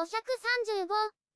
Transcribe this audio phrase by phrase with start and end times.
[0.00, 0.08] 535、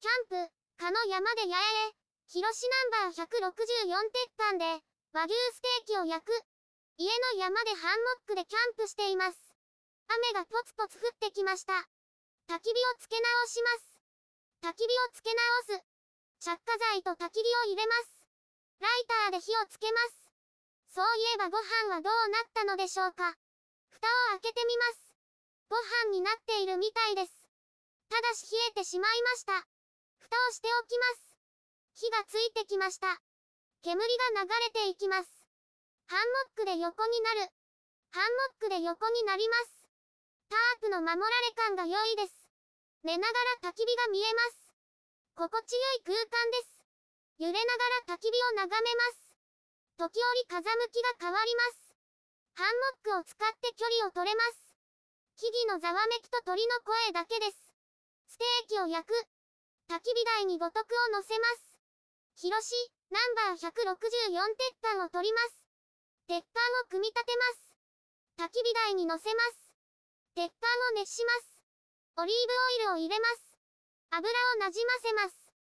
[0.00, 1.92] キャンプ、かの山で八重へ、
[2.32, 2.64] 広し
[2.96, 4.80] ナンバー164鉄板で、
[5.12, 6.32] 和牛ステーキを焼く。
[6.96, 9.36] 家の山でハンモックでキャンプしています。
[10.08, 11.74] 雨がポツポツ降ってきました。
[12.48, 14.00] 焚き火をつけ直します。
[14.64, 15.34] 焚き火をつけ
[15.68, 15.84] 直す。
[16.40, 18.24] 着火剤と焚き火を入れます。
[18.80, 20.32] ライターで火をつけます。
[20.88, 23.36] そういえばご飯はどうなったのでしょうか。
[23.92, 25.12] 蓋を開けてみます。
[25.68, 25.76] ご
[26.08, 27.43] 飯になっているみたいです。
[28.08, 29.66] ただし冷えてしまいました。
[30.18, 31.36] 蓋をしておきます。
[31.94, 33.20] 火がついてきました。
[33.82, 35.28] 煙が流れていきます。
[36.06, 37.52] ハンモックで横になる。
[38.10, 39.88] ハンモックで横になります。
[40.48, 42.32] タープの守られ感が良いです。
[43.02, 43.32] 寝なが
[43.62, 44.72] ら焚き火が見えます。
[45.34, 46.84] 心地よい空間です。
[47.38, 49.36] 揺れながら焚き火を眺めます。
[49.98, 51.94] 時折風向きが変わります。
[52.54, 52.74] ハン
[53.10, 54.76] モックを使って距離を取れます。
[55.36, 57.63] 木々のざわめきと鳥の声だけです。
[58.26, 59.14] ステーキを焼く。
[59.88, 61.78] 焚き火台に五徳を乗せます。
[62.36, 62.74] 広し、
[63.10, 65.66] ナンバー164鉄板を取ります。
[66.26, 68.50] 鉄板を組み立てます。
[68.50, 69.74] 焚き火台に乗せます。
[70.34, 71.62] 鉄板を熱します。
[72.16, 73.58] オリーブオイルを入れます。
[74.10, 75.52] 油をなじませます。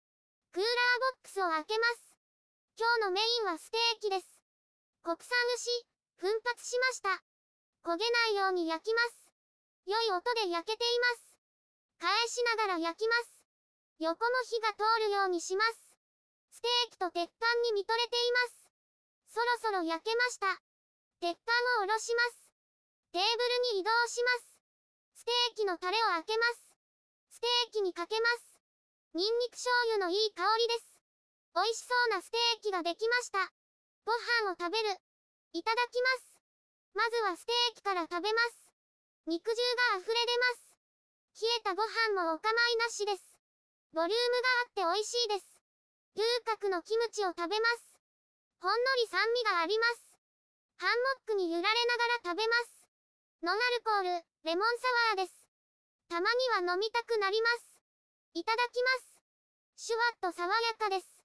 [0.52, 2.16] クーラーボックスを開けます。
[2.78, 4.42] 今日のメインはステーキです。
[5.02, 5.70] 国産牛、
[6.16, 7.22] 奮発しました。
[7.84, 9.32] 焦げないように焼きます。
[9.86, 11.31] 良い音で焼けています。
[12.02, 13.46] 返しながら焼きます。
[14.02, 15.94] 横の火が通るようにします。
[16.50, 18.66] ステーキと鉄板に見とれています。
[19.30, 20.58] そろそろ焼けました。
[21.22, 22.50] 鉄板を下ろします。
[23.14, 24.58] テーブルに移動します。
[25.14, 26.74] ステーキのタレを開けます。
[27.30, 28.58] ステーキにかけます。
[29.14, 30.98] ニンニク醤油のいい香りです。
[31.54, 33.46] 美味しそうなステーキができました。
[34.02, 34.10] ご
[34.42, 34.98] 飯を食べる。
[35.54, 36.42] いただきます。
[36.98, 38.74] まずはステーキから食べます。
[39.30, 39.62] 肉汁
[39.94, 40.21] が溢れ。
[41.72, 43.24] たご飯もお構いなしです。
[43.96, 44.28] ボリュー
[44.76, 45.48] ムがあって美味しいです。
[46.12, 47.96] 牛角のキムチを食べます。
[48.60, 50.20] ほんのり酸味があります。
[50.76, 52.84] ハンモックに揺られながら食べます。
[53.40, 54.68] ノンアルコール、レモン
[55.16, 55.48] サワーです。
[56.12, 56.28] たま
[56.60, 57.80] には飲みたくなります。
[58.36, 59.16] いただきま
[59.80, 59.88] す。
[59.88, 61.24] シュワッと爽やかです。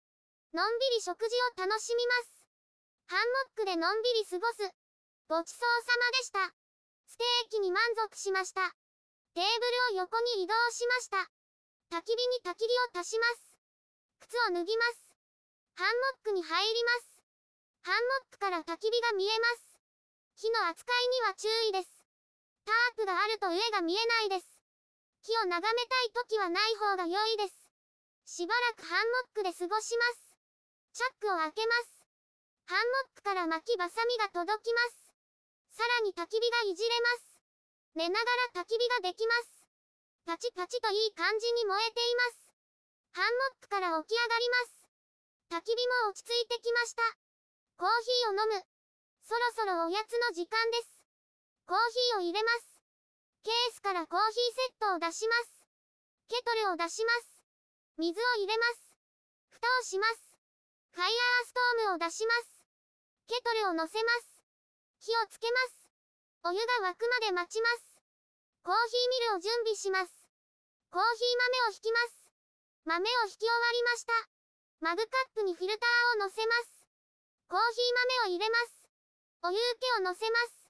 [0.56, 2.48] のんびり食事を楽しみます。
[3.12, 4.64] ハンモックでのんびり過ごす。
[5.28, 6.40] ごちそうさまでした。
[7.12, 8.72] ステーキに満足しました。
[9.38, 11.22] テーブルを横に移動しました。
[11.94, 13.54] 焚き火に焚き火を足します。
[14.26, 15.14] 靴を脱ぎます。
[15.78, 17.22] ハンモックに入ります。
[17.86, 19.78] ハンモックから焚き火が見えます。
[20.42, 22.02] 火の扱いには注意です。
[22.66, 24.50] タープがあると上が見えないです。
[25.22, 28.42] 木を眺めたい時はない方が良いです。
[28.42, 30.34] しばらくハンモックで過ごします。
[30.98, 32.10] チャックを開けます。
[32.66, 35.14] ハンモックから巻きバサミが届きます。
[35.78, 37.27] さらに焚き火がいじれます。
[37.98, 39.66] 寝ながら焚き火ができます。
[40.30, 42.54] パチパチといい感じに燃えています。
[43.18, 44.86] ハンモックから起き上がります。
[45.50, 47.02] 焚き火も落ち着いてきました。
[47.82, 48.62] コーヒーを飲む。
[49.26, 51.02] そろそろおやつの時間です。
[51.66, 52.78] コーヒーを入れます。
[53.42, 55.66] ケースからコーヒーセットを出します。
[56.30, 57.42] ケトルを出します。
[57.98, 58.94] 水を入れます。
[59.50, 60.38] 蓋をします。
[60.94, 62.62] ファイヤーストームを出します。
[63.26, 64.46] ケトルを乗せます。
[65.02, 65.90] 火をつけます。
[66.44, 67.87] お湯が沸くまで待ちます。
[68.68, 70.12] コーヒーミルを準備します。
[70.92, 71.40] コーヒー
[71.72, 72.28] 豆を引きます。
[72.84, 74.12] 豆を引き終わりました。
[74.84, 76.84] マグカップにフィルターを乗せます。
[77.48, 78.92] コーヒー豆を入れます。
[79.48, 80.68] お湯受けを乗せます。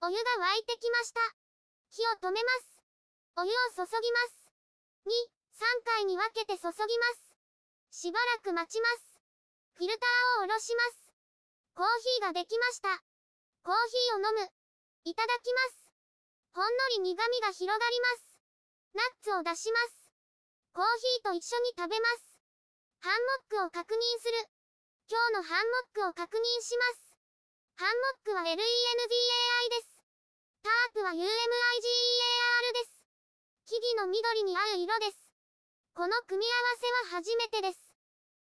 [0.00, 1.20] お湯が沸いてきました。
[1.92, 2.80] 火を止めます。
[3.36, 4.48] お湯を注ぎます。
[5.04, 7.04] 2、3回に分けて注ぎま
[7.92, 8.08] す。
[8.08, 9.20] しばらく待ちます。
[9.76, 11.12] フィルターを下ろします。
[11.76, 11.86] コー
[12.24, 13.04] ヒーができました。
[13.60, 14.48] コーヒーを飲む。
[15.04, 15.83] いただきます。
[16.54, 16.70] ほんの
[17.02, 18.38] り苦味が広がります。
[18.94, 20.06] ナッツを出します。
[20.70, 20.86] コー
[21.26, 22.38] ヒーと一緒に食べます。
[23.02, 23.18] ハン
[23.58, 24.38] モックを確認する。
[25.10, 27.18] 今日のハンモックを確認します。
[27.74, 28.62] ハンモックは LENDAI で
[29.82, 29.98] す。
[30.62, 31.26] タープは UMIGEAR で
[32.86, 33.02] す。
[33.66, 35.34] 木々の緑に合う色です。
[35.98, 37.82] この組み合わせは初めてです。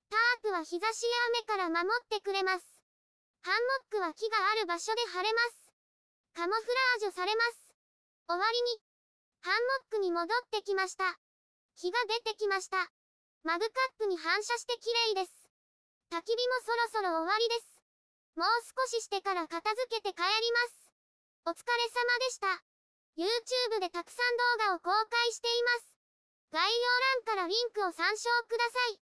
[0.09, 1.13] タープは日差しや
[1.45, 2.65] 雨から守ってくれます。
[3.45, 3.61] ハン
[3.93, 5.69] モックは木がある場所で晴れます。
[6.33, 7.68] カモフラージュされます。
[8.29, 8.77] 終わりに、
[9.41, 11.17] ハンモックに戻ってきました。
[11.81, 12.93] 日が出てきました。
[13.43, 15.49] マグカップに反射して綺麗です。
[16.13, 17.81] 焚き火もそろそろ終わりです。
[18.37, 20.93] もう少ししてから片付けて帰ります。
[21.47, 22.47] お疲れ様でした。
[23.17, 25.97] YouTube でたくさん動画を公開しています。
[26.53, 29.08] 概要欄からリンクを参照ください。